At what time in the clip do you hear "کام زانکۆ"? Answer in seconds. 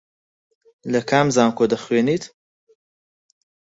1.09-1.65